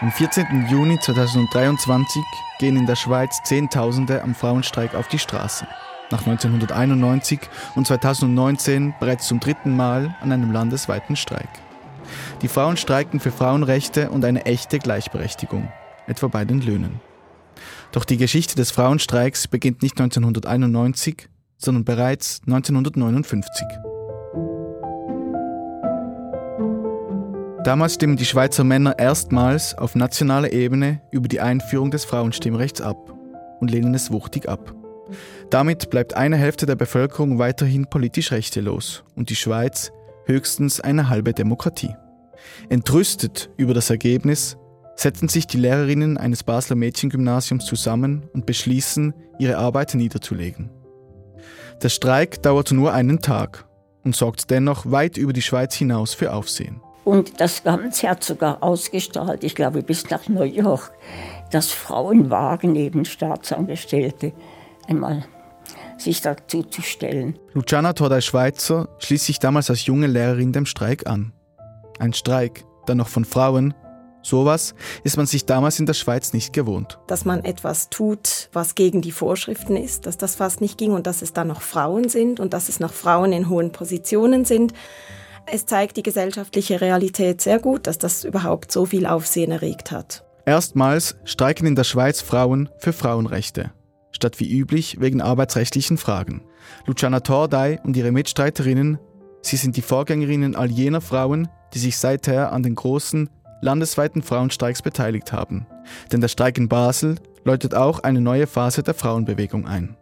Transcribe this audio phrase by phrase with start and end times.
[0.00, 0.68] Am 14.
[0.70, 2.22] Juni 2023
[2.60, 5.66] gehen in der Schweiz Zehntausende am Frauenstreik auf die Straße.
[6.12, 7.40] Nach 1991
[7.74, 11.48] und 2019 bereits zum dritten Mal an einem landesweiten Streik.
[12.42, 15.72] Die Frauen streiken für Frauenrechte und eine echte Gleichberechtigung,
[16.06, 17.00] etwa bei den Löhnen.
[17.90, 23.66] Doch die Geschichte des Frauenstreiks beginnt nicht 1991, sondern bereits 1959.
[27.64, 33.12] Damals stimmen die Schweizer Männer erstmals auf nationaler Ebene über die Einführung des Frauenstimmrechts ab
[33.60, 34.74] und lehnen es wuchtig ab.
[35.50, 39.90] Damit bleibt eine Hälfte der Bevölkerung weiterhin politisch rechtelos und die Schweiz
[40.26, 41.94] höchstens eine halbe Demokratie.
[42.68, 44.56] Entrüstet über das Ergebnis
[44.94, 50.70] setzen sich die Lehrerinnen eines Basler Mädchengymnasiums zusammen und beschließen, ihre Arbeit niederzulegen.
[51.82, 53.66] Der Streik dauerte nur einen Tag
[54.04, 56.80] und sorgt dennoch weit über die Schweiz hinaus für Aufsehen.
[57.08, 60.92] Und das Ganze hat sogar ausgestrahlt, ich glaube bis nach New York,
[61.50, 64.34] dass Frauen wagen, neben Staatsangestellte
[64.86, 65.24] einmal
[65.96, 67.38] sich dazu zu stellen.
[67.54, 71.32] Luciana Tordei-Schweizer schließt sich damals als junge Lehrerin dem Streik an.
[71.98, 73.72] Ein Streik, der noch von Frauen,
[74.20, 76.98] Sowas ist man sich damals in der Schweiz nicht gewohnt.
[77.06, 81.06] Dass man etwas tut, was gegen die Vorschriften ist, dass das fast nicht ging und
[81.06, 84.74] dass es dann noch Frauen sind und dass es noch Frauen in hohen Positionen sind.
[85.50, 90.24] Es zeigt die gesellschaftliche Realität sehr gut, dass das überhaupt so viel Aufsehen erregt hat.
[90.44, 93.72] Erstmals streiken in der Schweiz Frauen für Frauenrechte,
[94.12, 96.42] statt wie üblich wegen arbeitsrechtlichen Fragen.
[96.86, 98.98] Luciana Tordai und ihre Mitstreiterinnen,
[99.40, 103.30] sie sind die Vorgängerinnen all jener Frauen, die sich seither an den großen
[103.62, 105.66] landesweiten Frauenstreiks beteiligt haben.
[106.12, 109.96] Denn der Streik in Basel läutet auch eine neue Phase der Frauenbewegung ein.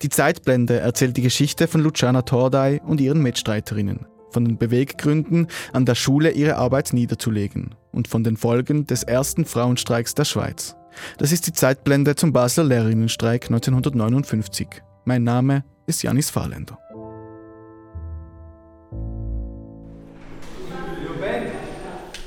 [0.00, 4.06] Die Zeitblende erzählt die Geschichte von Luciana Tordai und ihren Mitstreiterinnen,
[4.36, 9.46] von den Beweggründen, an der Schule ihre Arbeit niederzulegen und von den Folgen des ersten
[9.46, 10.76] Frauenstreiks der Schweiz.
[11.16, 14.68] Das ist die Zeitblende zum Basler Lehrerinnenstreik 1959.
[15.06, 16.78] Mein Name ist Janis Fahrländer.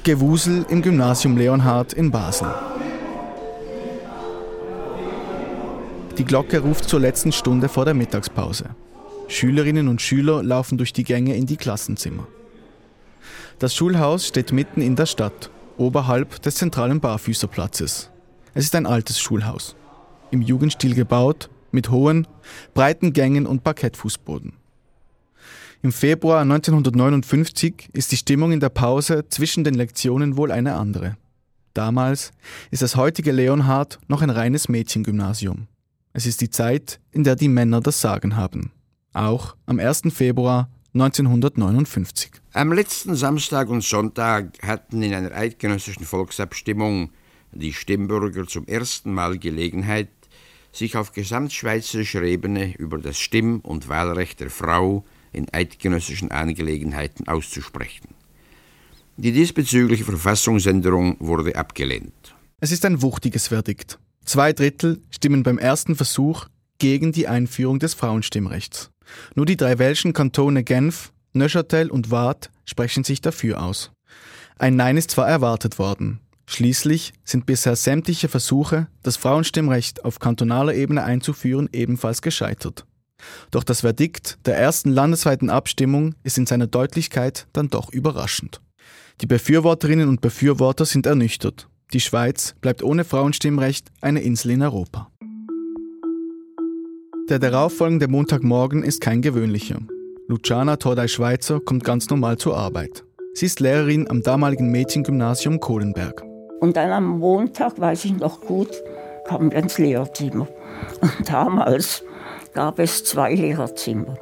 [0.03, 2.47] Gewusel im Gymnasium Leonhard in Basel.
[6.17, 8.71] Die Glocke ruft zur letzten Stunde vor der Mittagspause.
[9.29, 12.27] Schülerinnen und Schüler laufen durch die Gänge in die Klassenzimmer.
[13.59, 18.09] Das Schulhaus steht mitten in der Stadt, oberhalb des zentralen Barfüßerplatzes.
[18.55, 19.75] Es ist ein altes Schulhaus,
[20.31, 22.27] im Jugendstil gebaut, mit hohen,
[22.73, 24.53] breiten Gängen und Parkettfußboden.
[25.83, 31.17] Im Februar 1959 ist die Stimmung in der Pause zwischen den Lektionen wohl eine andere.
[31.75, 32.31] Damals
[32.71, 35.67] ist das heutige Leonhard noch ein reines Mädchengymnasium.
[36.13, 38.71] Es ist die Zeit, in der die Männer das Sagen haben.
[39.13, 40.13] Auch am 1.
[40.13, 42.31] Februar 1959.
[42.53, 47.11] Am letzten Samstag und Sonntag hatten in einer eidgenössischen Volksabstimmung
[47.51, 50.09] die Stimmbürger zum ersten Mal Gelegenheit,
[50.71, 58.09] sich auf gesamtschweizerischer Ebene über das Stimm- und Wahlrecht der Frau in eidgenössischen Angelegenheiten auszusprechen.
[59.17, 62.35] Die diesbezügliche Verfassungsänderung wurde abgelehnt.
[62.59, 63.99] Es ist ein wuchtiges Verdikt.
[64.23, 66.47] Zwei Drittel stimmen beim ersten Versuch
[66.79, 68.91] gegen die Einführung des Frauenstimmrechts.
[69.35, 73.91] Nur die drei welschen Kantone Genf, Neuchâtel und Waadt sprechen sich dafür aus.
[74.57, 76.19] Ein Nein ist zwar erwartet worden.
[76.47, 82.85] Schließlich sind bisher sämtliche Versuche, das Frauenstimmrecht auf kantonaler Ebene einzuführen, ebenfalls gescheitert.
[83.51, 88.61] Doch das Verdikt der ersten landesweiten Abstimmung ist in seiner Deutlichkeit dann doch überraschend.
[89.21, 91.67] Die Befürworterinnen und Befürworter sind ernüchtert.
[91.93, 95.11] Die Schweiz bleibt ohne Frauenstimmrecht eine Insel in Europa.
[97.29, 99.77] Der darauffolgende Montagmorgen ist kein gewöhnlicher.
[100.27, 103.03] Luciana Tordei-Schweizer kommt ganz normal zur Arbeit.
[103.35, 106.23] Sie ist Lehrerin am damaligen Mädchengymnasium Kohlenberg.
[106.59, 108.71] Und dann am Montag, weiß ich noch gut,
[109.27, 110.47] kamen wir ins Lehrerzimmer.
[111.01, 112.03] Und damals
[112.55, 114.17] gab es zwei Lehrerzimmer.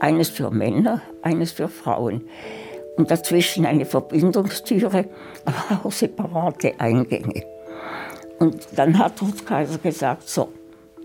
[0.00, 2.24] Eines für Männer, eines für Frauen.
[2.96, 5.04] Und dazwischen eine Verbindungstüre,
[5.44, 7.44] aber auch separate Eingänge.
[8.40, 10.48] Und dann hat Ruth Kaiser gesagt, so,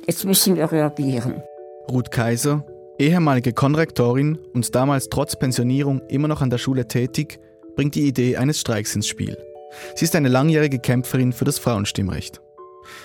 [0.07, 1.41] jetzt müssen wir reagieren.
[1.89, 2.65] Ruth Kaiser,
[2.97, 7.39] ehemalige Konrektorin und damals trotz Pensionierung immer noch an der Schule tätig,
[7.75, 9.37] bringt die Idee eines Streiks ins Spiel.
[9.95, 12.41] Sie ist eine langjährige Kämpferin für das Frauenstimmrecht.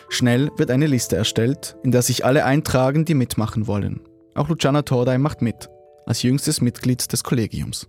[0.08, 4.00] Schnell wird eine Liste erstellt, in der sich alle eintragen, die mitmachen wollen.
[4.35, 5.69] Auch Luciana Tordai macht mit,
[6.06, 7.88] als jüngstes Mitglied des Kollegiums.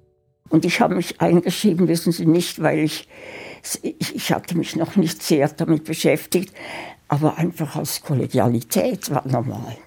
[0.50, 3.08] Und ich habe mich eingeschrieben, wissen Sie nicht, weil ich,
[3.84, 6.54] ich hatte mich noch nicht sehr damit beschäftigt,
[7.12, 9.78] aber einfach aus Kollegialität war normal.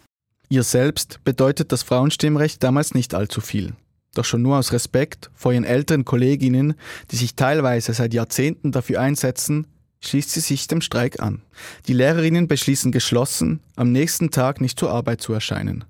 [0.51, 3.73] Ihr selbst bedeutet das Frauenstimmrecht damals nicht allzu viel.
[4.15, 6.75] Doch schon nur aus Respekt vor ihren älteren Kolleginnen,
[7.11, 9.67] die sich teilweise seit Jahrzehnten dafür einsetzen,
[10.01, 11.41] schließt sie sich dem Streik an.
[11.89, 15.85] Die Lehrerinnen beschließen geschlossen, am nächsten Tag nicht zur Arbeit zu erscheinen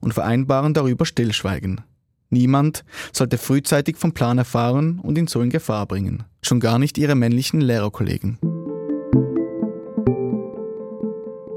[0.00, 1.80] und vereinbaren darüber Stillschweigen.
[2.28, 6.98] Niemand sollte frühzeitig vom Plan erfahren und ihn so in Gefahr bringen, schon gar nicht
[6.98, 8.38] ihre männlichen Lehrerkollegen.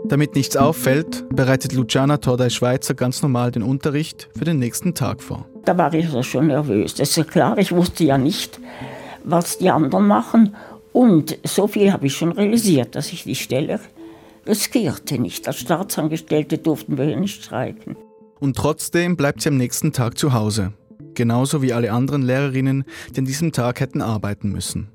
[0.10, 5.22] Damit nichts auffällt, bereitet Luciana Tordai Schweizer ganz normal den Unterricht für den nächsten Tag
[5.22, 5.46] vor.
[5.66, 6.96] Da war ich also schon nervös.
[6.96, 8.60] Das ist ja klar, ich wusste ja nicht,
[9.26, 10.56] was die anderen machen.
[10.94, 13.82] Und so viel habe ich schon realisiert, dass ich die Stelle
[14.48, 15.46] riskierte nicht.
[15.46, 17.98] Als Staatsangestellte durften wir nicht streiken.
[18.40, 20.72] Und trotzdem bleibt sie am nächsten Tag zu Hause.
[21.16, 24.88] Genauso wie alle anderen Lehrerinnen, die an diesem Tag hätten arbeiten müssen.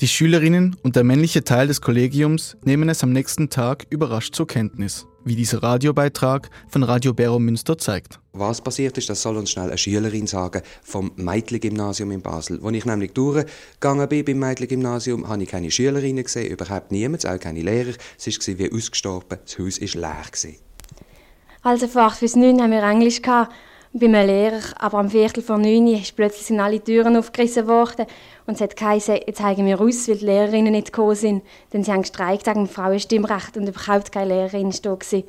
[0.00, 4.46] Die Schülerinnen und der männliche Teil des Kollegiums nehmen es am nächsten Tag überrascht zur
[4.46, 8.18] Kenntnis, wie dieser Radiobeitrag von Radio Bero Münster zeigt.
[8.32, 12.60] Was passiert ist, das soll uns schnell eine Schülerin sagen vom Meitli-Gymnasium in Basel.
[12.62, 17.38] Als ich nämlich durchgegangen bin beim Meitli-Gymnasium, habe ich keine Schülerinnen gesehen, überhaupt niemand, auch
[17.38, 17.94] keine Lehrer.
[18.18, 20.54] Es war wie ausgestorben, das Haus war leer.
[21.62, 23.52] Also von 8 bis 9 haben wir Englisch gehabt
[23.92, 28.06] bei einem Lehrer, aber am Viertel vor neun ist plötzlich sind alle Türen aufgerissen worden
[28.46, 31.42] und es hat geheißen, jetzt zeigen wir aus, weil die Lehrerinnen nicht gekommen sind,
[31.72, 35.24] denn sie haben gestreikt wegen dem Frauenstimmrecht und überhaupt keine Lehrerin da gewesen.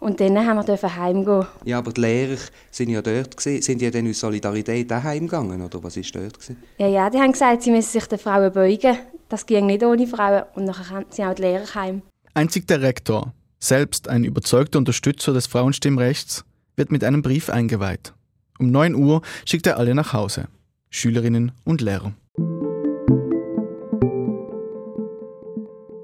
[0.00, 1.46] Und dann haben wir heimgehen.
[1.64, 2.36] Ja, aber die Lehrer
[2.70, 3.62] sind ja dort gewesen.
[3.62, 6.62] Sind die dann aus Solidarität auch heimgegangen, oder was ist dort gewesen?
[6.76, 8.98] Ja, ja, die haben gesagt, sie müssen sich den Frauen beugen.
[9.30, 12.02] Das ging nicht ohne Frauen und nachher sind auch die Lehrer heim.
[12.34, 16.44] Einzig der Rektor, selbst ein überzeugter Unterstützer des Frauenstimmrechts,
[16.76, 18.14] wird mit einem Brief eingeweiht.
[18.58, 20.48] Um 9 Uhr schickt er alle nach Hause,
[20.90, 22.14] Schülerinnen und Lehrer.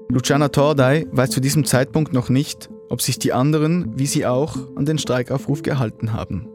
[0.09, 4.57] Luciana Tordai weiß zu diesem Zeitpunkt noch nicht, ob sich die anderen, wie sie auch,
[4.75, 6.49] an den Streikaufruf gehalten haben.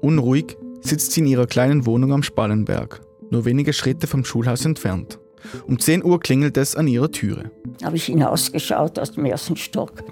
[0.00, 3.00] Unruhig sitzt sie in ihrer kleinen Wohnung am Spallenberg,
[3.30, 5.20] nur wenige Schritte vom Schulhaus entfernt.
[5.68, 7.52] Um 10 Uhr klingelt es an ihrer Türe.
[7.84, 10.02] Habe ich hinausgeschaut aus dem ersten Stock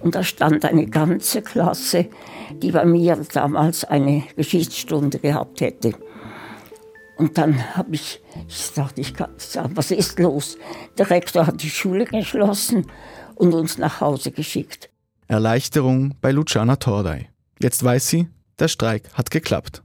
[0.00, 2.06] und da stand eine ganze Klasse,
[2.52, 5.94] die bei mir damals eine Geschichtsstunde gehabt hätte.
[7.16, 10.58] Und dann habe ich, ich dachte, ich kann sagen, was ist los?
[10.98, 12.86] Der Rektor hat die Schule geschlossen
[13.34, 14.90] und uns nach Hause geschickt.
[15.28, 17.30] Erleichterung bei Luciana Tordai.
[17.60, 18.28] Jetzt weiß sie,
[18.58, 19.82] der Streik hat geklappt.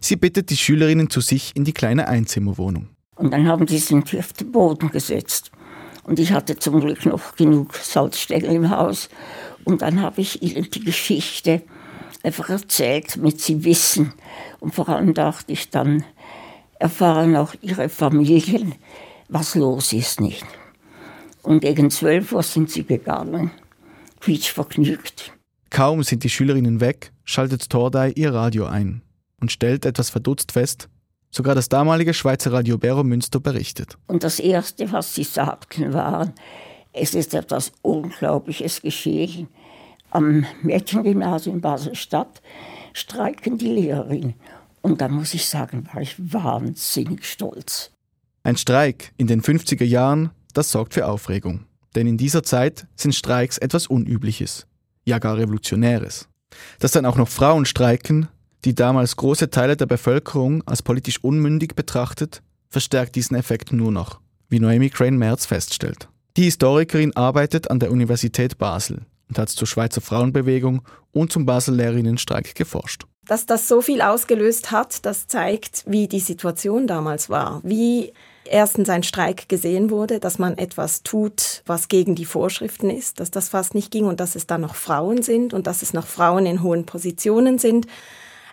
[0.00, 2.88] Sie bittet die Schülerinnen zu sich in die kleine Einzimmerwohnung.
[3.16, 5.50] Und dann haben die sich auf den Boden gesetzt.
[6.04, 9.10] Und ich hatte zum Glück noch genug Salzstängel im Haus.
[9.64, 11.62] Und dann habe ich ihnen die Geschichte
[12.22, 14.12] einfach erzählt, damit sie wissen.
[14.60, 16.04] Und vor allem dachte ich dann,
[16.78, 18.74] erfahren auch ihre Familien,
[19.28, 20.44] was los ist nicht.
[21.42, 23.50] Und gegen 12 Uhr sind sie gegangen,
[24.20, 25.32] quietsch vergnügt.
[25.70, 29.02] Kaum sind die Schülerinnen weg, schaltet Tordai ihr Radio ein
[29.40, 30.88] und stellt etwas verdutzt fest,
[31.30, 33.96] sogar das damalige Schweizer Radio Bero Münster berichtet.
[34.06, 36.34] Und das Erste, was sie sagten, war,
[36.92, 39.48] es ist etwas Unglaubliches geschehen.
[40.10, 42.42] Am Mädchengymnasium in Basel-Stadt
[42.92, 44.34] streiken die Lehrerinnen.
[44.82, 47.92] Und da muss ich sagen, war ich wahnsinnig stolz.
[48.42, 51.66] Ein Streik in den 50er Jahren, das sorgt für Aufregung.
[51.94, 54.66] Denn in dieser Zeit sind Streiks etwas Unübliches,
[55.04, 56.28] ja gar Revolutionäres.
[56.78, 58.28] Dass dann auch noch Frauen streiken,
[58.64, 64.20] die damals große Teile der Bevölkerung als politisch unmündig betrachtet, verstärkt diesen Effekt nur noch,
[64.48, 66.08] wie Noemi Crane-Merz feststellt.
[66.36, 70.82] Die Historikerin arbeitet an der Universität Basel und hat zur Schweizer Frauenbewegung
[71.12, 73.04] und zum Basel Lehrerinnenstreik geforscht.
[73.26, 78.12] Dass das so viel ausgelöst hat, das zeigt, wie die Situation damals war, wie
[78.44, 83.30] erstens ein Streik gesehen wurde, dass man etwas tut, was gegen die Vorschriften ist, dass
[83.30, 86.08] das fast nicht ging und dass es dann noch Frauen sind und dass es noch
[86.08, 87.86] Frauen in hohen Positionen sind.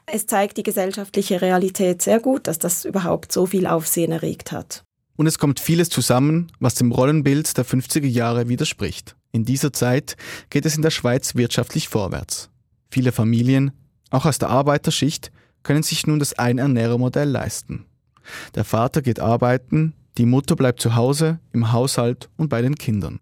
[0.05, 4.83] Es zeigt die gesellschaftliche Realität sehr gut, dass das überhaupt so viel Aufsehen erregt hat.
[5.15, 9.16] Und es kommt vieles zusammen, was dem Rollenbild der 50er Jahre widerspricht.
[9.31, 10.15] In dieser Zeit
[10.49, 12.49] geht es in der Schweiz wirtschaftlich vorwärts.
[12.89, 13.71] Viele Familien
[14.09, 15.31] auch aus der Arbeiterschicht
[15.63, 17.85] können sich nun das Einernährermodell leisten.
[18.55, 23.19] Der Vater geht arbeiten, die Mutter bleibt zu Hause, im Haushalt und bei den Kindern.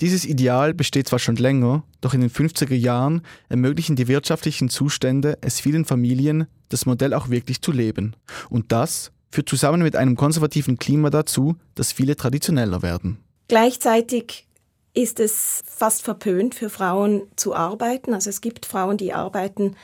[0.00, 5.38] Dieses Ideal besteht zwar schon länger, doch in den 50er Jahren ermöglichen die wirtschaftlichen Zustände
[5.40, 8.14] es vielen Familien, das Modell auch wirklich zu leben.
[8.50, 13.18] Und das führt zusammen mit einem konservativen Klima dazu, dass viele traditioneller werden.
[13.48, 14.46] Gleichzeitig
[14.94, 18.14] ist es fast verpönt für Frauen zu arbeiten.
[18.14, 19.76] Also es gibt Frauen, die arbeiten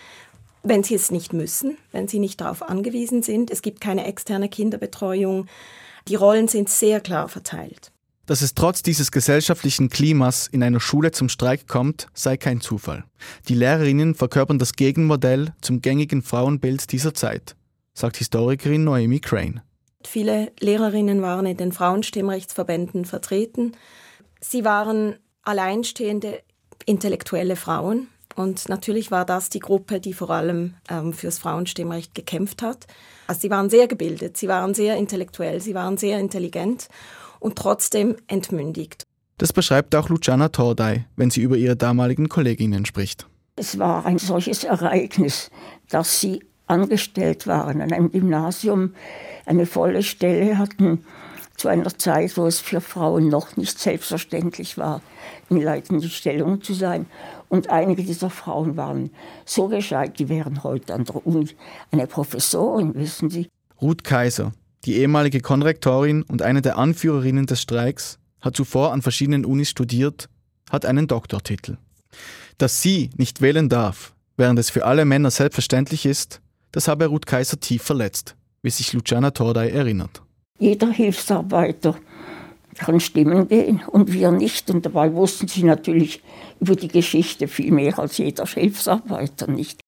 [0.63, 3.51] wenn sie es nicht müssen, wenn sie nicht darauf angewiesen sind.
[3.51, 5.47] Es gibt keine externe Kinderbetreuung.
[6.09, 7.93] Die Rollen sind sehr klar verteilt.
[8.27, 13.05] Dass es trotz dieses gesellschaftlichen Klimas in einer Schule zum Streik kommt, sei kein Zufall.
[13.49, 17.57] Die Lehrerinnen verkörpern das Gegenmodell zum gängigen Frauenbild dieser Zeit,
[17.93, 19.63] sagt Historikerin Noemi Crane.
[20.07, 23.73] Viele Lehrerinnen waren in den Frauenstimmrechtsverbänden vertreten.
[24.41, 26.43] Sie waren alleinstehende
[26.87, 28.09] intellektuelle Frauen.
[28.37, 32.87] Und natürlich war das die Gruppe, die vor allem ähm, fürs Frauenstimmrecht gekämpft hat.
[33.27, 36.89] Also sie waren sehr gebildet, sie waren sehr intellektuell, sie waren sehr intelligent
[37.39, 39.05] und trotzdem entmündigt.
[39.39, 43.27] Das beschreibt auch Luciana Tordai, wenn sie über ihre damaligen Kolleginnen spricht.
[43.57, 45.51] Es war ein solches Ereignis,
[45.89, 48.95] dass sie angestellt waren an einem Gymnasium,
[49.45, 51.05] eine volle Stelle hatten,
[51.61, 55.03] zu einer Zeit, wo es für Frauen noch nicht selbstverständlich war,
[55.51, 57.05] in leitenden Stellungen zu sein.
[57.51, 59.11] Und einige dieser Frauen waren
[59.45, 61.51] so gescheit, die wären heute an der Uni
[61.91, 63.49] eine Professorin, wissen Sie.
[63.83, 64.53] Ruth Kaiser,
[64.87, 70.31] die ehemalige Konrektorin und eine der Anführerinnen des Streiks, hat zuvor an verschiedenen Unis studiert,
[70.71, 71.77] hat einen Doktortitel.
[72.57, 76.41] Dass sie nicht wählen darf, während es für alle Männer selbstverständlich ist,
[76.73, 80.23] das habe Ruth Kaiser tief verletzt, wie sich Luciana Tordai erinnert.
[80.61, 81.97] Jeder Hilfsarbeiter
[82.77, 84.71] kann stimmen gehen und wir nicht.
[84.71, 86.23] Und dabei wussten sie natürlich
[86.61, 89.81] über die Geschichte viel mehr als jeder Hilfsarbeiter nicht.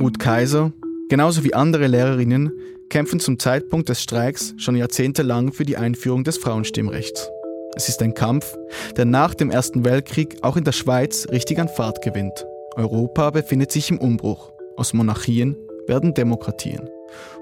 [0.00, 0.72] Ruth Kaiser,
[1.08, 2.50] genauso wie andere Lehrerinnen,
[2.90, 7.30] kämpfen zum Zeitpunkt des Streiks schon jahrzehntelang für die Einführung des Frauenstimmrechts.
[7.76, 8.56] Es ist ein Kampf,
[8.96, 12.44] der nach dem Ersten Weltkrieg auch in der Schweiz richtig an Fahrt gewinnt.
[12.74, 14.52] Europa befindet sich im Umbruch.
[14.76, 16.88] Aus Monarchien werden Demokratien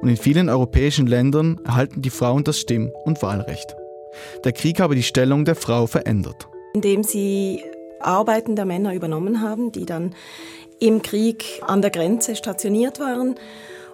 [0.00, 3.76] und in vielen europäischen Ländern erhalten die Frauen das Stimm- und Wahlrecht.
[4.44, 6.48] Der Krieg habe die Stellung der Frau verändert.
[6.74, 7.62] Indem sie
[8.00, 10.14] Arbeiten der Männer übernommen haben, die dann
[10.80, 13.36] im Krieg an der Grenze stationiert waren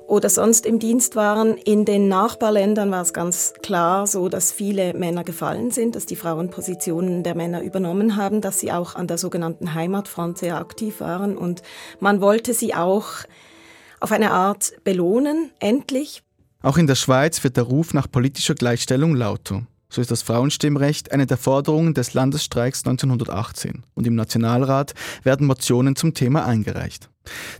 [0.06, 1.58] oder sonst im Dienst waren.
[1.58, 6.16] In den Nachbarländern war es ganz klar so, dass viele Männer gefallen sind, dass die
[6.16, 11.00] Frauen Positionen der Männer übernommen haben, dass sie auch an der sogenannten Heimatfront sehr aktiv
[11.00, 11.62] waren und
[12.00, 13.08] man wollte sie auch
[14.00, 16.22] auf eine Art belohnen, endlich.
[16.62, 19.66] Auch in der Schweiz wird der Ruf nach politischer Gleichstellung lauter.
[19.90, 25.96] So ist das Frauenstimmrecht eine der Forderungen des Landesstreiks 1918 und im Nationalrat werden Motionen
[25.96, 27.08] zum Thema eingereicht.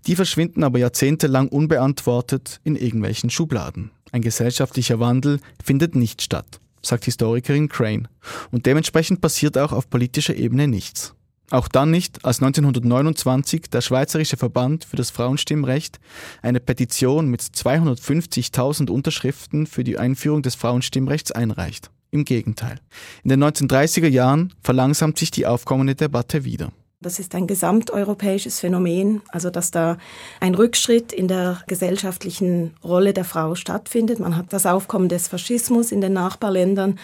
[0.06, 3.92] Die verschwinden aber jahrzehntelang unbeantwortet in irgendwelchen Schubladen.
[4.12, 8.08] Ein gesellschaftlicher Wandel findet nicht statt, sagt Historikerin Crane,
[8.50, 11.14] und dementsprechend passiert auch auf politischer Ebene nichts.
[11.50, 15.98] Auch dann nicht, als 1929 der Schweizerische Verband für das Frauenstimmrecht
[16.42, 21.90] eine Petition mit 250.000 Unterschriften für die Einführung des Frauenstimmrechts einreicht.
[22.10, 22.80] Im Gegenteil.
[23.22, 26.70] In den 1930er Jahren verlangsamt sich die aufkommende Debatte wieder.
[27.00, 29.98] Das ist ein gesamteuropäisches Phänomen, also dass da
[30.40, 34.18] ein Rückschritt in der gesellschaftlichen Rolle der Frau stattfindet.
[34.18, 36.98] Man hat das Aufkommen des Faschismus in den Nachbarländern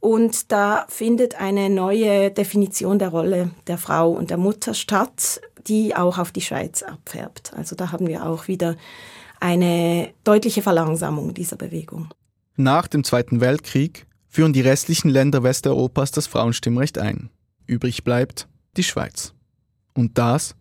[0.00, 5.96] und da findet eine neue Definition der Rolle der Frau und der Mutter statt, die
[5.96, 7.52] auch auf die Schweiz abfärbt.
[7.54, 8.76] Also da haben wir auch wieder
[9.40, 12.08] eine deutliche Verlangsamung dieser Bewegung.
[12.56, 17.30] Nach dem Zweiten Weltkrieg führen die restlichen Länder Westeuropas das Frauenstimmrecht ein.
[17.66, 19.34] Übrig bleibt die Schweiz.
[19.94, 20.54] Und das,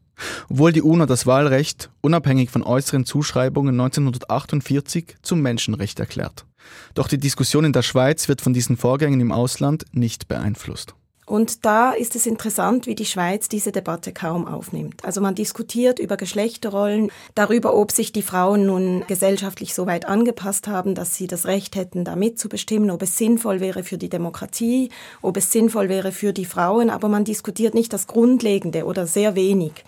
[0.50, 6.46] obwohl die UNO das Wahlrecht unabhängig von äußeren Zuschreibungen 1948 zum Menschenrecht erklärt.
[6.94, 10.96] Doch die Diskussion in der Schweiz wird von diesen Vorgängen im Ausland nicht beeinflusst.
[11.28, 15.04] Und da ist es interessant, wie die Schweiz diese Debatte kaum aufnimmt.
[15.04, 20.68] Also man diskutiert über Geschlechterrollen, darüber, ob sich die Frauen nun gesellschaftlich so weit angepasst
[20.68, 24.90] haben, dass sie das Recht hätten, da mitzubestimmen, ob es sinnvoll wäre für die Demokratie,
[25.24, 29.34] ob es sinnvoll wäre für die Frauen, aber man diskutiert nicht das Grundlegende oder sehr
[29.34, 29.84] wenig.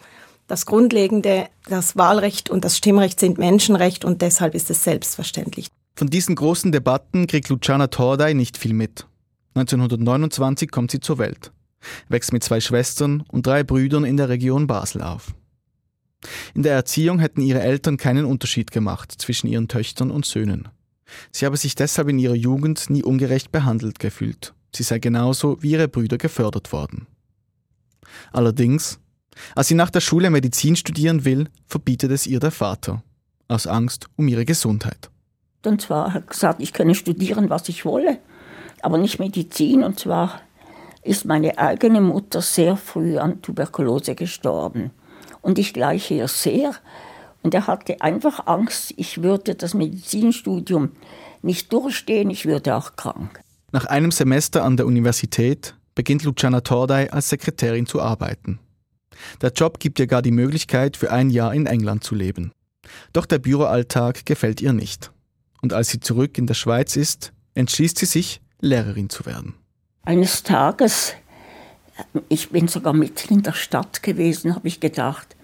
[0.48, 5.68] Das Grundlegende, das Wahlrecht und das Stimmrecht sind Menschenrecht und deshalb ist es selbstverständlich.
[5.96, 9.08] Von diesen großen Debatten kriegt Luciana Tordai nicht viel mit.
[9.56, 11.52] 1929 kommt sie zur Welt,
[12.08, 15.34] wächst mit zwei Schwestern und drei Brüdern in der Region Basel auf.
[16.54, 20.70] In der Erziehung hätten ihre Eltern keinen Unterschied gemacht zwischen ihren Töchtern und Söhnen.
[21.32, 24.54] Sie habe sich deshalb in ihrer Jugend nie ungerecht behandelt gefühlt.
[24.76, 27.08] Sie sei genauso wie ihre Brüder gefördert worden.
[28.32, 29.00] Allerdings,
[29.56, 33.04] als sie nach der Schule Medizin studieren will, verbietet es ihr der Vater,
[33.48, 35.10] aus Angst um ihre Gesundheit.
[35.66, 38.20] Und zwar hat gesagt, ich könne studieren, was ich wolle,
[38.82, 39.84] aber nicht Medizin.
[39.84, 40.42] Und zwar
[41.04, 44.92] ist meine eigene Mutter sehr früh an Tuberkulose gestorben.
[45.42, 46.74] Und ich gleiche ihr sehr.
[47.44, 50.92] Und er hatte einfach Angst, ich würde das Medizinstudium
[51.42, 53.42] nicht durchstehen, ich würde auch krank.
[53.72, 58.60] Nach einem Semester an der Universität beginnt Luciana Tordai als Sekretärin zu arbeiten.
[59.42, 62.52] Der Job gibt ihr gar die Möglichkeit, für ein Jahr in England zu leben.
[63.14, 65.12] Doch der Büroalltag gefällt ihr nicht
[65.62, 69.56] und als sie zurück in der Schweiz ist, entschließt sie sich, Lehrerin zu werden.
[70.04, 71.14] Eines Tages,
[72.30, 75.36] ich bin sogar mitten in der Stadt gewesen, habe ich gedacht,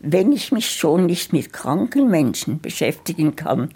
[0.00, 3.70] wenn ich mich schon nicht mit kranken Menschen beschäftigen kann,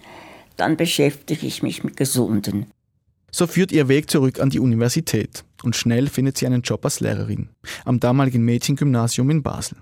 [0.56, 2.66] dann beschäftige ich mich mit Gesunden.
[3.30, 7.00] So führt ihr Weg zurück an die Universität und schnell findet sie einen Job als
[7.00, 7.50] Lehrerin
[7.84, 9.78] am damaligen Mädchengymnasium in Basel.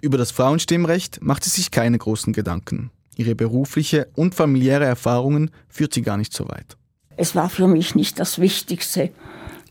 [0.00, 2.90] Über das Frauenstimmrecht macht sie sich keine großen Gedanken.
[3.16, 6.76] Ihre berufliche und familiäre Erfahrungen führt sie gar nicht so weit.
[7.16, 9.10] Es war für mich nicht das Wichtigste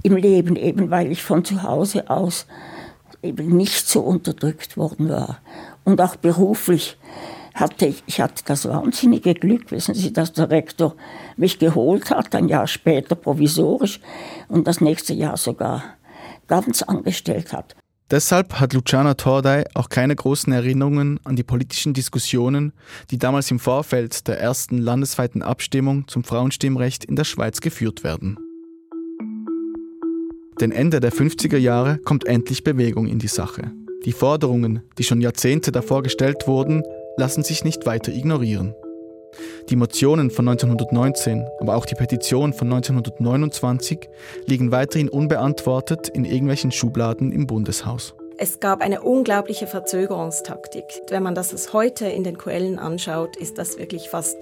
[0.03, 2.45] im Leben, eben weil ich von zu Hause aus
[3.23, 5.41] eben nicht so unterdrückt worden war.
[5.83, 6.97] Und auch beruflich
[7.55, 10.95] hatte ich, ich hatte das wahnsinnige Glück, wissen Sie, dass der Rektor
[11.37, 14.01] mich geholt hat, ein Jahr später provisorisch
[14.49, 15.83] und das nächste Jahr sogar
[16.47, 17.75] ganz angestellt hat.
[18.11, 22.73] Deshalb hat Luciana Tordai auch keine großen Erinnerungen an die politischen Diskussionen,
[23.09, 28.37] die damals im Vorfeld der ersten landesweiten Abstimmung zum Frauenstimmrecht in der Schweiz geführt werden.
[30.59, 33.71] Denn Ende der 50er Jahre kommt endlich Bewegung in die Sache.
[34.05, 36.83] Die Forderungen, die schon Jahrzehnte davor gestellt wurden,
[37.17, 38.75] lassen sich nicht weiter ignorieren.
[39.69, 44.09] Die Motionen von 1919, aber auch die Petition von 1929
[44.45, 48.15] liegen weiterhin unbeantwortet in irgendwelchen Schubladen im Bundeshaus.
[48.37, 50.83] Es gab eine unglaubliche Verzögerungstaktik.
[51.09, 54.37] Wenn man das heute in den Quellen anschaut, ist das wirklich fast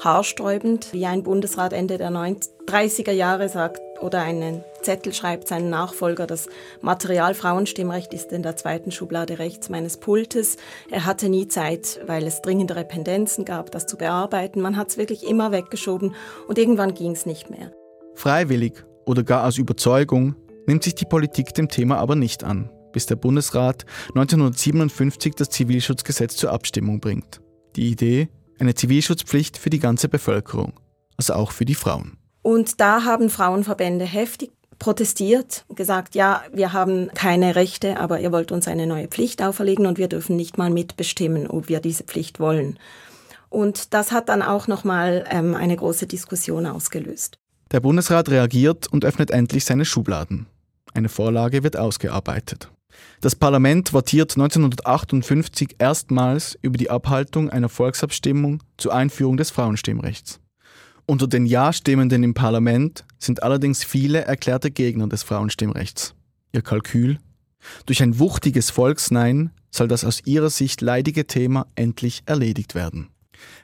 [0.00, 6.26] haarsträubend, wie ein Bundesrat Ende der 30er Jahre sagt oder einen Zettel schreibt seinen Nachfolger,
[6.26, 6.48] das
[6.80, 10.56] Material Frauenstimmrecht ist in der zweiten Schublade rechts meines Pultes.
[10.90, 14.62] Er hatte nie Zeit, weil es dringendere Pendenzen gab, das zu bearbeiten.
[14.62, 16.14] Man hat es wirklich immer weggeschoben
[16.48, 17.72] und irgendwann ging es nicht mehr.
[18.14, 20.34] Freiwillig oder gar aus Überzeugung
[20.66, 26.36] nimmt sich die Politik dem Thema aber nicht an, bis der Bundesrat 1957 das Zivilschutzgesetz
[26.36, 27.40] zur Abstimmung bringt.
[27.76, 28.28] Die Idee,
[28.60, 30.74] eine Zivilschutzpflicht für die ganze Bevölkerung,
[31.16, 32.16] also auch für die Frauen.
[32.42, 38.50] Und da haben Frauenverbände heftig protestiert, gesagt, ja, wir haben keine Rechte, aber ihr wollt
[38.50, 42.40] uns eine neue Pflicht auferlegen und wir dürfen nicht mal mitbestimmen, ob wir diese Pflicht
[42.40, 42.78] wollen.
[43.50, 47.38] Und das hat dann auch nochmal ähm, eine große Diskussion ausgelöst.
[47.72, 50.46] Der Bundesrat reagiert und öffnet endlich seine Schubladen.
[50.94, 52.70] Eine Vorlage wird ausgearbeitet.
[53.20, 60.40] Das Parlament votiert 1958 erstmals über die Abhaltung einer Volksabstimmung zur Einführung des Frauenstimmrechts.
[61.06, 66.14] Unter den Ja-Stimmenden im Parlament sind allerdings viele erklärte Gegner des Frauenstimmrechts.
[66.52, 67.18] Ihr Kalkül?
[67.86, 73.08] Durch ein wuchtiges Volksnein soll das aus ihrer Sicht leidige Thema endlich erledigt werden.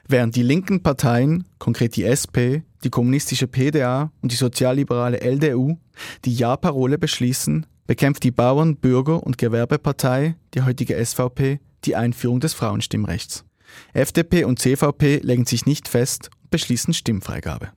[0.07, 5.77] Während die linken Parteien, konkret die SP, die kommunistische PDA und die sozialliberale LDU,
[6.25, 12.53] die Ja-Parole beschließen, bekämpft die Bauern-, Bürger- und Gewerbepartei, die heutige SVP, die Einführung des
[12.53, 13.45] Frauenstimmrechts.
[13.93, 17.71] FDP und CVP legen sich nicht fest und beschließen Stimmfreigabe.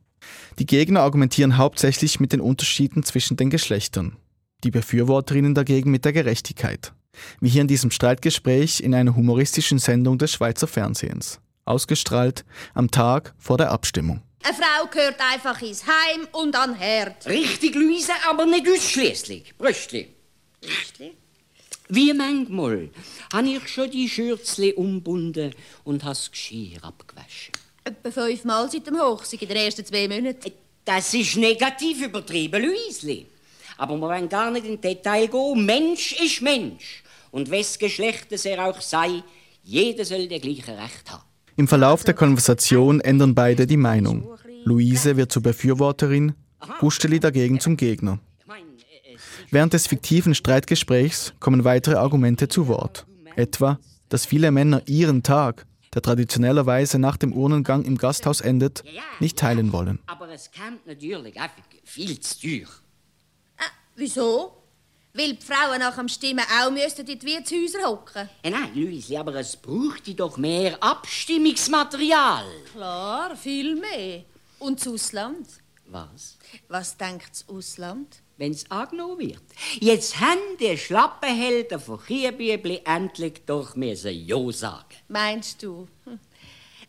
[0.59, 4.17] Die Gegner argumentieren hauptsächlich mit den Unterschieden zwischen den Geschlechtern,
[4.65, 6.93] die Befürworterinnen dagegen mit der Gerechtigkeit,
[7.41, 12.45] wie hier in diesem Streitgespräch in einer humoristischen Sendung des Schweizer Fernsehens, ausgestrahlt
[12.75, 14.23] am Tag vor der Abstimmung.
[14.43, 17.27] Eine Frau gehört einfach ins Heim und an Herd.
[17.27, 19.55] Richtig, Luise, aber nicht ausschließlich.
[19.59, 20.09] Brüstli.
[20.61, 21.17] Brüstli?
[21.89, 22.89] Wie manchmal
[23.33, 27.53] habe ich schon die Schürzli umbunden und habe das Geschirr abgewaschen.
[27.85, 30.53] Etwa fünfmal seit dem Hochsieg in den ersten zwei Monaten.
[30.85, 33.27] Das ist negativ übertrieben, Luisli.
[33.77, 35.67] Aber wir wollen gar nicht in Detail gehen.
[35.67, 37.03] Mensch ist Mensch.
[37.31, 39.23] Und wes Geschlechtes er auch sei,
[39.63, 41.30] jeder soll das gleiche Recht haben.
[41.61, 44.27] Im Verlauf der Konversation ändern beide die Meinung.
[44.65, 46.33] Luise wird zur Befürworterin,
[46.79, 48.19] Gusteli dagegen zum Gegner.
[49.51, 53.05] Während des fiktiven Streitgesprächs kommen weitere Argumente zu Wort.
[53.37, 58.83] Etwa, dass viele Männer ihren Tag, der traditionellerweise nach dem Urnengang im Gasthaus endet,
[59.19, 59.99] nicht teilen wollen.
[60.07, 62.69] Aber es kommt natürlich einfach viel zu teuer.
[63.59, 63.65] Äh,
[63.97, 64.60] wieso?
[65.13, 68.29] Weil die Frauen nach dem Stimmen auch müssten in die Wirtshäuser hocken.
[68.43, 72.45] Äh, nein, Luisi, aber es bräuchte doch mehr Abstimmungsmaterial.
[72.73, 74.23] Klar, viel mehr.
[74.61, 75.49] Und das Ausland?
[75.87, 76.39] Was?
[76.69, 78.23] Was denkt das Ausland?
[78.37, 79.43] Wenn es angenommen wird.
[79.81, 84.95] Jetzt haben die Schlappenhelden von Kierbübli endlich doch müssen Ja sagen.
[85.09, 85.89] Meinst du?
[86.05, 86.21] Hm.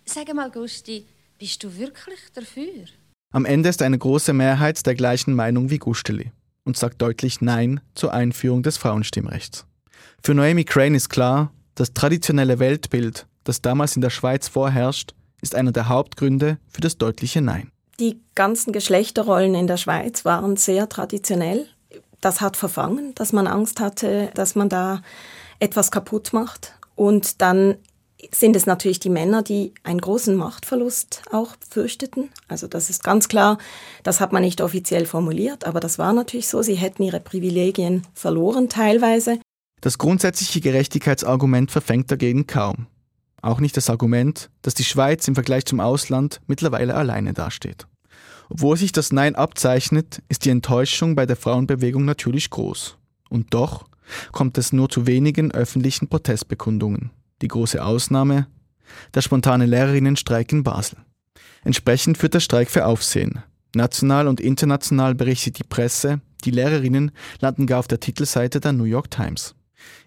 [0.05, 1.07] Sag mal, Gusti,
[1.39, 2.85] bist du wirklich dafür?
[3.33, 6.31] Am Ende ist eine große Mehrheit der gleichen Meinung wie Gusteli
[6.63, 9.65] und sagt deutlich Nein zur Einführung des Frauenstimmrechts.
[10.23, 15.55] Für Noemi Crane ist klar, das traditionelle Weltbild, das damals in der Schweiz vorherrscht, ist
[15.55, 17.71] einer der Hauptgründe für das deutliche Nein.
[17.99, 21.67] Die ganzen Geschlechterrollen in der Schweiz waren sehr traditionell.
[22.19, 25.01] Das hat verfangen, dass man Angst hatte, dass man da
[25.59, 26.73] etwas kaputt macht.
[26.95, 27.75] Und dann
[28.31, 32.29] sind es natürlich die Männer, die einen großen Machtverlust auch fürchteten.
[32.47, 33.57] Also das ist ganz klar,
[34.03, 36.61] das hat man nicht offiziell formuliert, aber das war natürlich so.
[36.61, 39.39] Sie hätten ihre Privilegien verloren teilweise.
[39.81, 42.87] Das grundsätzliche Gerechtigkeitsargument verfängt dagegen kaum.
[43.41, 47.87] Auch nicht das Argument, dass die Schweiz im Vergleich zum Ausland mittlerweile alleine dasteht.
[48.49, 52.97] Obwohl sich das Nein abzeichnet, ist die Enttäuschung bei der Frauenbewegung natürlich groß.
[53.29, 53.85] Und doch
[54.31, 57.11] kommt es nur zu wenigen öffentlichen Protestbekundungen.
[57.41, 58.47] Die große Ausnahme,
[59.13, 60.99] der spontane Lehrerinnenstreik in Basel.
[61.63, 63.43] Entsprechend führt der Streik für Aufsehen.
[63.75, 68.83] National und international berichtet die Presse, die Lehrerinnen landen gar auf der Titelseite der New
[68.83, 69.55] York Times.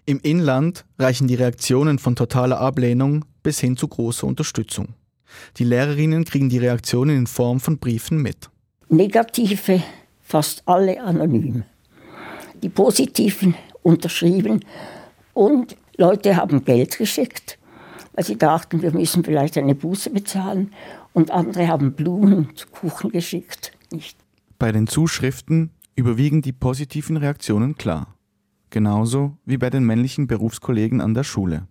[0.05, 4.93] Im Inland reichen die Reaktionen von totaler Ablehnung bis hin zu großer Unterstützung.
[5.57, 8.49] Die Lehrerinnen kriegen die Reaktionen in Form von Briefen mit.
[8.89, 9.81] Negative,
[10.21, 11.63] fast alle anonym.
[12.61, 14.63] Die positiven unterschrieben
[15.33, 17.57] und Leute haben Geld geschickt,
[18.13, 20.73] weil sie dachten, wir müssen vielleicht eine Buße bezahlen
[21.13, 23.71] und andere haben Blumen und Kuchen geschickt.
[23.91, 24.17] Nicht.
[24.59, 28.15] Bei den Zuschriften überwiegen die positiven Reaktionen klar.
[28.69, 31.67] Genauso wie bei den männlichen Berufskollegen an der Schule.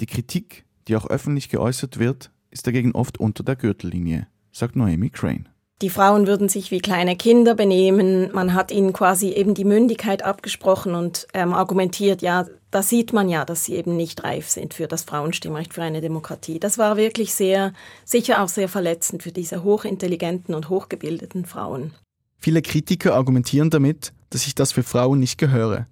[0.00, 5.10] Die Kritik, die auch öffentlich geäußert wird, ist dagegen oft unter der Gürtellinie, sagt Noemi
[5.10, 5.48] Crane.
[5.82, 8.30] Die Frauen würden sich wie kleine Kinder benehmen.
[8.32, 13.30] Man hat ihnen quasi eben die Mündigkeit abgesprochen und ähm, argumentiert, ja, da sieht man
[13.30, 16.60] ja, dass sie eben nicht reif sind für das Frauenstimmrecht, für eine Demokratie.
[16.60, 17.72] Das war wirklich sehr,
[18.04, 21.92] sicher auch sehr verletzend für diese hochintelligenten und hochgebildeten Frauen.
[22.38, 25.86] Viele Kritiker argumentieren damit, dass sich das für Frauen nicht gehöre.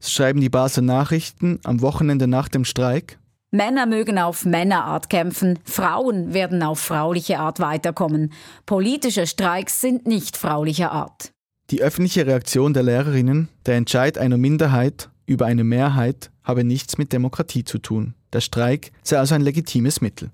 [0.00, 3.18] So schreiben die Basler Nachrichten am Wochenende nach dem Streik.
[3.50, 8.32] Männer mögen auf Männerart kämpfen, Frauen werden auf frauliche Art weiterkommen.
[8.66, 11.32] Politische Streiks sind nicht fraulicher Art.
[11.70, 17.12] Die öffentliche Reaktion der Lehrerinnen, der Entscheid einer Minderheit über eine Mehrheit, habe nichts mit
[17.12, 18.14] Demokratie zu tun.
[18.34, 20.30] Der Streik sei also ein legitimes Mittel.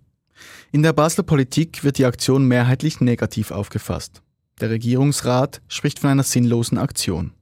[0.72, 4.22] In der Basler Politik wird die Aktion mehrheitlich negativ aufgefasst.
[4.61, 7.33] Der Regierungsrat spricht von einer sinnlosen Aktion.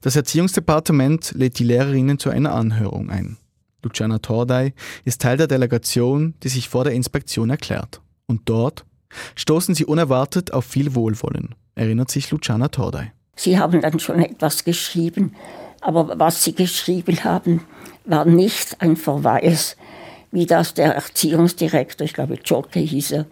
[0.00, 3.36] Das Erziehungsdepartement lädt die Lehrerinnen zu einer Anhörung ein.
[3.82, 8.00] Luciana Tordai ist Teil der Delegation, die sich vor der Inspektion erklärt.
[8.26, 8.84] Und dort
[9.36, 13.12] stoßen sie unerwartet auf viel Wohlwollen, erinnert sich Luciana Tordai.
[13.36, 15.34] Sie haben dann schon etwas geschrieben,
[15.80, 17.62] aber was sie geschrieben haben,
[18.04, 19.76] war nicht ein Verweis,
[20.32, 23.26] wie das der Erziehungsdirektor, ich glaube Jocke hieß er,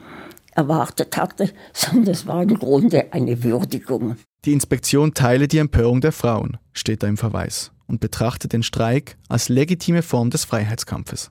[0.54, 4.16] erwartet hatte, sondern es war im Grunde eine Würdigung.
[4.44, 9.16] Die Inspektion teile die Empörung der Frauen, steht da im Verweis, und betrachtet den Streik
[9.29, 11.31] als legitime Form des Freiheitskampfes.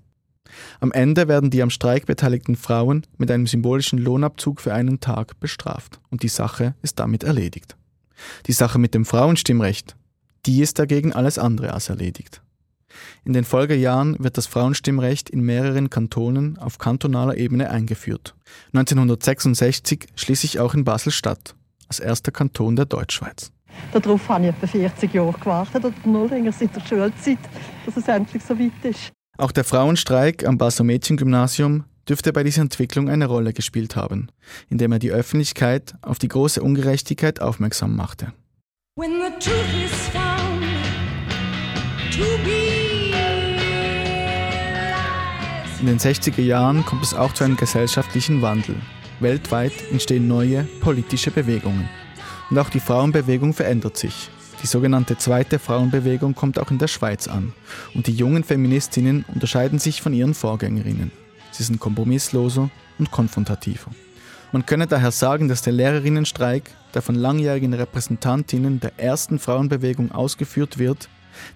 [0.80, 5.40] Am Ende werden die am Streik beteiligten Frauen mit einem symbolischen Lohnabzug für einen Tag
[5.40, 7.76] bestraft und die Sache ist damit erledigt.
[8.48, 9.96] Die Sache mit dem Frauenstimmrecht,
[10.46, 12.42] die ist dagegen alles andere als erledigt.
[13.26, 18.36] In den Folgejahren wird das Frauenstimmrecht in mehreren Kantonen auf kantonaler Ebene eingeführt.
[18.74, 21.56] 1966 schließlich auch in Basel-Stadt,
[21.90, 23.52] als erster Kanton der Deutschschweiz.
[23.92, 27.40] Darauf habe ich etwa 40 Jahre gewartet, oder noch länger seit der Schulzeit,
[27.86, 29.12] dass es endlich so weit ist.
[29.38, 34.30] Auch der Frauenstreik am Basler Mädchengymnasium dürfte bei dieser Entwicklung eine Rolle gespielt haben,
[34.70, 38.34] indem er die Öffentlichkeit auf die große Ungerechtigkeit aufmerksam machte.
[38.98, 40.64] When the truth is found
[42.12, 42.86] to be
[45.86, 48.76] in den 60er Jahren kommt es auch zu einem gesellschaftlichen Wandel.
[49.20, 51.88] Weltweit entstehen neue politische Bewegungen.
[52.50, 54.30] Und auch die Frauenbewegung verändert sich.
[54.62, 57.54] Die sogenannte zweite Frauenbewegung kommt auch in der Schweiz an.
[57.94, 61.12] Und die jungen Feministinnen unterscheiden sich von ihren Vorgängerinnen.
[61.52, 63.92] Sie sind kompromissloser und konfrontativer.
[64.52, 70.78] Man könne daher sagen, dass der Lehrerinnenstreik, der von langjährigen Repräsentantinnen der ersten Frauenbewegung ausgeführt
[70.78, 71.10] wird,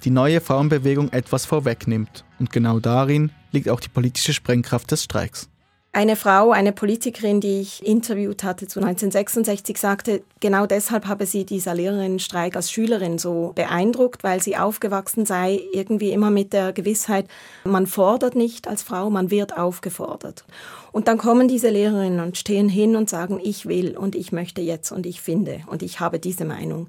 [0.03, 2.25] die neue Frauenbewegung etwas vorwegnimmt.
[2.39, 5.49] Und genau darin liegt auch die politische Sprengkraft des Streiks.
[5.91, 11.45] Eine Frau, eine Politikerin, die ich interviewt hatte zu 1966, sagte, genau deshalb habe sie
[11.45, 17.27] dieser Lehrerinnenstreik als Schülerin so beeindruckt, weil sie aufgewachsen sei, irgendwie immer mit der Gewissheit,
[17.63, 20.45] man fordert nicht als Frau, man wird aufgefordert.
[20.91, 24.61] Und dann kommen diese Lehrerinnen und stehen hin und sagen, ich will und ich möchte
[24.61, 26.87] jetzt und ich finde und ich habe diese Meinung.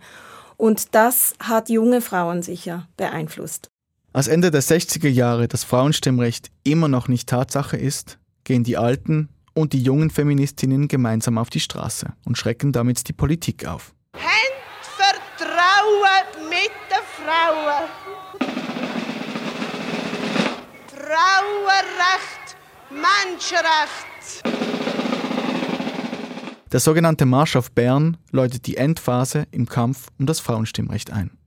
[0.58, 3.70] Und das hat junge Frauen sicher beeinflusst.
[4.12, 8.19] Als Ende der 60er Jahre das Frauenstimmrecht immer noch nicht Tatsache ist,
[8.50, 13.12] gehen die alten und die jungen Feministinnen gemeinsam auf die Straße und schrecken damit die
[13.12, 13.94] Politik auf.
[14.14, 14.86] Habt
[15.38, 17.88] Vertrauen mit den Frauen.
[20.88, 22.56] Frauenrecht,
[22.90, 24.42] Menschenrecht.
[26.72, 31.38] Der sogenannte Marsch auf Bern läutet die Endphase im Kampf um das Frauenstimmrecht ein.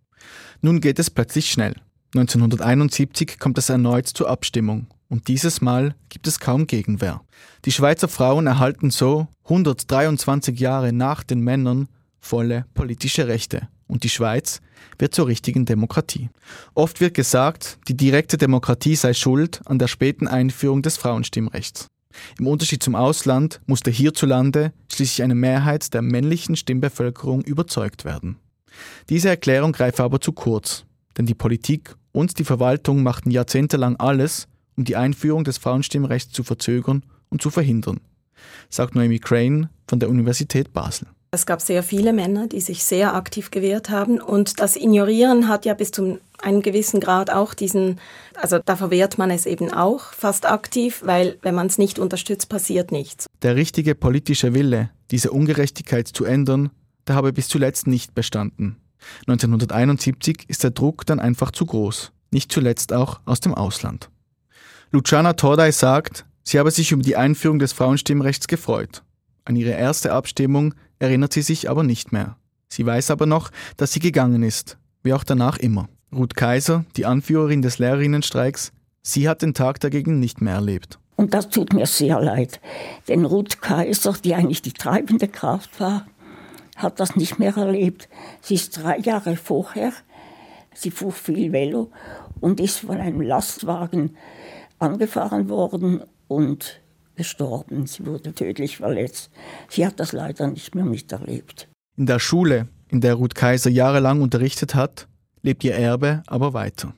[0.61, 1.75] Nun geht es plötzlich schnell.
[2.15, 7.21] 1971 kommt es erneut zur Abstimmung und dieses Mal gibt es kaum Gegenwehr.
[7.65, 11.87] Die Schweizer Frauen erhalten so 123 Jahre nach den Männern
[12.19, 14.59] volle politische Rechte und die Schweiz
[14.97, 16.31] wird zur richtigen Demokratie.
[16.73, 21.85] Oft wird gesagt, die direkte Demokratie sei schuld an der späten Einführung des Frauenstimmrechts.
[22.39, 28.39] Im Unterschied zum Ausland musste hierzulande schließlich eine Mehrheit der männlichen Stimmbevölkerung überzeugt werden.
[29.09, 30.85] Diese Erklärung greife aber zu kurz,
[31.19, 36.43] denn die Politik und die Verwaltung machten jahrzehntelang alles, um die Einführung des Frauenstimmrechts zu
[36.43, 37.99] verzögern und zu verhindern,
[38.69, 41.07] sagt Noemi Crane von der Universität Basel.
[41.33, 44.21] Es gab sehr viele Männer, die sich sehr aktiv gewehrt haben.
[44.21, 47.99] Und das Ignorieren hat ja bis zu einem gewissen Grad auch diesen,
[48.35, 52.49] also da verwehrt man es eben auch fast aktiv, weil wenn man es nicht unterstützt,
[52.49, 53.25] passiert nichts.
[53.41, 56.69] Der richtige politische Wille, diese Ungerechtigkeit zu ändern,
[57.07, 58.77] der habe bis zuletzt nicht bestanden.
[59.21, 64.11] 1971 ist der Druck dann einfach zu groß, nicht zuletzt auch aus dem Ausland.
[64.95, 69.01] Luciana Tordai sagt, sie habe sich über die Einführung des Frauenstimmrechts gefreut.
[69.43, 72.37] An ihre erste Abstimmung erinnert sie sich aber nicht mehr.
[72.69, 75.89] Sie weiß aber noch, dass sie gegangen ist, wie auch danach immer.
[76.13, 80.99] Ruth Kaiser, die Anführerin des Lehrerinnenstreiks, sie hat den Tag dagegen nicht mehr erlebt.
[81.15, 82.59] Und das tut mir sehr leid,
[83.07, 86.05] denn Ruth Kaiser, die eigentlich die treibende Kraft war,
[86.75, 88.09] hat das nicht mehr erlebt.
[88.41, 89.91] Sie ist drei Jahre vorher,
[90.75, 91.89] sie fuhr viel Velo
[92.41, 94.15] und ist von einem Lastwagen
[94.83, 96.81] angefahren worden und
[97.15, 97.87] gestorben.
[97.87, 99.31] Sie wurde tödlich verletzt.
[99.69, 101.69] Sie hat das leider nicht mehr miterlebt.
[101.95, 105.07] In der Schule, in der Ruth Kaiser jahrelang unterrichtet hat,
[105.41, 106.93] lebt ihr Erbe aber weiter.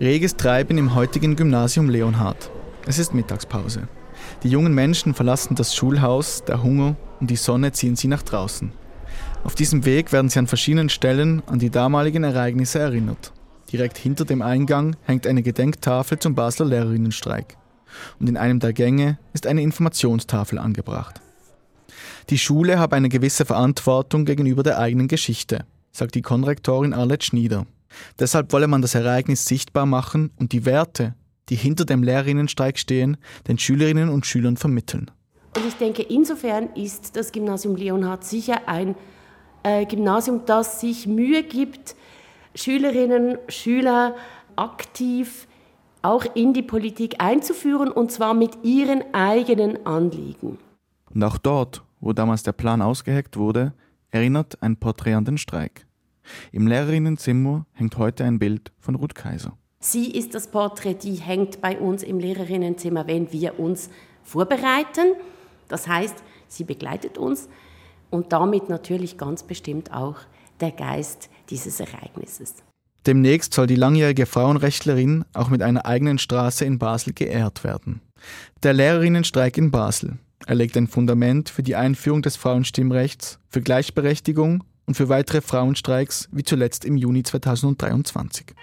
[0.00, 2.50] Reges Treiben im heutigen Gymnasium Leonhard.
[2.86, 3.88] Es ist Mittagspause.
[4.42, 8.72] Die jungen Menschen verlassen das Schulhaus, der Hunger und die Sonne ziehen sie nach draußen.
[9.44, 13.32] Auf diesem Weg werden sie an verschiedenen Stellen an die damaligen Ereignisse erinnert.
[13.70, 17.56] Direkt hinter dem Eingang hängt eine Gedenktafel zum Basler Lehrerinnenstreik.
[18.18, 21.20] Und in einem der Gänge ist eine Informationstafel angebracht.
[22.30, 27.66] Die Schule habe eine gewisse Verantwortung gegenüber der eigenen Geschichte, sagt die Konrektorin Arlette Schnieder.
[28.18, 31.14] Deshalb wolle man das Ereignis sichtbar machen und die Werte,
[31.50, 35.10] die hinter dem Lehrerinnenstreik stehen, den Schülerinnen und Schülern vermitteln.
[35.54, 38.96] Und ich denke, insofern ist das Gymnasium Leonhard sicher ein
[39.64, 41.96] äh, Gymnasium, das sich Mühe gibt,
[42.54, 44.14] Schülerinnen, Schüler
[44.54, 45.48] aktiv
[46.02, 50.58] auch in die Politik einzuführen und zwar mit ihren eigenen Anliegen.
[51.12, 53.72] Und auch dort, wo damals der Plan ausgeheckt wurde,
[54.10, 55.86] erinnert ein Porträt an den Streik.
[56.52, 59.56] Im Lehrerinnenzimmer hängt heute ein Bild von Ruth Kaiser.
[59.80, 63.90] Sie ist das Porträt, die hängt bei uns im Lehrerinnenzimmer, wenn wir uns
[64.22, 65.14] vorbereiten.
[65.68, 67.48] Das heißt, sie begleitet uns
[68.10, 70.16] und damit natürlich ganz bestimmt auch
[70.60, 72.54] der Geist dieses Ereignisses.
[73.06, 78.00] Demnächst soll die langjährige Frauenrechtlerin auch mit einer eigenen Straße in Basel geehrt werden.
[78.62, 80.18] Der Lehrerinnenstreik in Basel.
[80.46, 86.28] Er legt ein Fundament für die Einführung des Frauenstimmrechts, für Gleichberechtigung und für weitere Frauenstreiks
[86.32, 88.54] wie zuletzt im Juni 2023.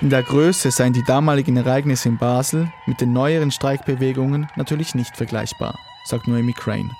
[0.00, 5.16] In der Größe seien die damaligen Ereignisse in Basel mit den neueren Streikbewegungen natürlich nicht
[5.16, 6.92] vergleichbar, sagt Noemi Crane.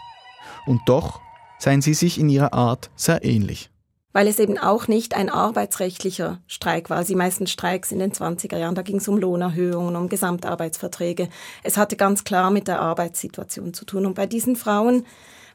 [0.66, 1.20] Und doch
[1.60, 3.70] seien sie sich in ihrer Art sehr ähnlich.
[4.12, 7.04] Weil es eben auch nicht ein arbeitsrechtlicher Streik war.
[7.04, 11.28] Die meisten Streiks in den 20er Jahren, da ging es um Lohnerhöhungen, um Gesamtarbeitsverträge.
[11.62, 14.06] Es hatte ganz klar mit der Arbeitssituation zu tun.
[14.06, 15.06] Und bei diesen Frauen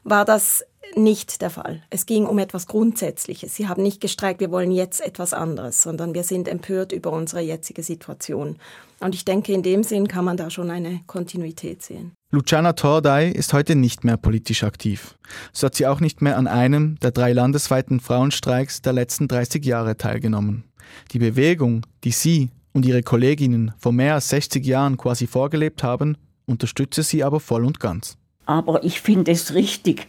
[0.04, 0.64] war das
[0.96, 1.82] nicht der Fall.
[1.90, 3.56] Es ging um etwas Grundsätzliches.
[3.56, 7.40] Sie haben nicht gestreikt, wir wollen jetzt etwas anderes, sondern wir sind empört über unsere
[7.40, 8.56] jetzige Situation.
[9.00, 12.12] Und ich denke, in dem Sinn kann man da schon eine Kontinuität sehen.
[12.30, 15.16] Luciana Tordai ist heute nicht mehr politisch aktiv.
[15.52, 19.64] So hat sie auch nicht mehr an einem der drei landesweiten Frauenstreiks der letzten 30
[19.64, 20.64] Jahre teilgenommen.
[21.12, 26.16] Die Bewegung, die sie und ihre Kolleginnen vor mehr als 60 Jahren quasi vorgelebt haben,
[26.46, 28.16] unterstütze sie aber voll und ganz.
[28.46, 30.06] Aber ich finde es richtig,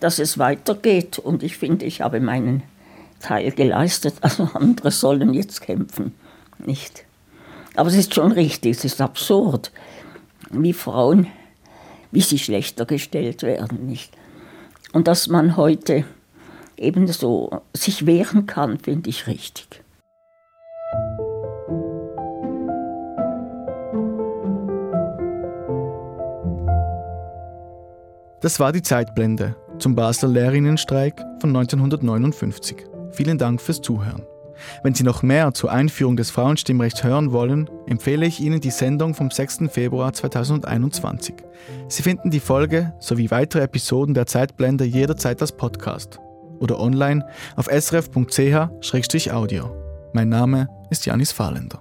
[0.00, 1.18] dass es weitergeht.
[1.18, 2.62] Und ich finde, ich habe meinen
[3.20, 4.14] Teil geleistet.
[4.20, 6.14] Also andere sollen jetzt kämpfen,
[6.58, 7.04] nicht.
[7.74, 9.72] Aber es ist schon richtig, es ist absurd,
[10.50, 11.26] wie Frauen,
[12.10, 14.12] wie sie schlechter gestellt werden, nicht.
[14.92, 16.04] Und dass man heute
[16.76, 19.82] ebenso sich wehren kann, finde ich richtig.
[28.42, 32.76] Das war die Zeitblende zum Basler Lehrerinnenstreik von 1959.
[33.12, 34.26] Vielen Dank fürs Zuhören.
[34.82, 39.14] Wenn Sie noch mehr zur Einführung des Frauenstimmrechts hören wollen, empfehle ich Ihnen die Sendung
[39.14, 39.70] vom 6.
[39.70, 41.36] Februar 2021.
[41.86, 46.18] Sie finden die Folge sowie weitere Episoden der Zeitblende jederzeit als Podcast
[46.58, 47.24] oder online
[47.54, 49.70] auf srf.ch-audio.
[50.12, 51.80] Mein Name ist Janis Fahrländer.